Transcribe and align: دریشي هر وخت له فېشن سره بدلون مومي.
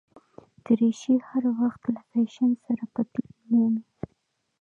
دریشي 0.63 1.15
هر 1.27 1.43
وخت 1.59 1.83
له 1.93 2.01
فېشن 2.09 2.51
سره 2.65 2.83
بدلون 2.93 3.35
مومي. 3.49 3.83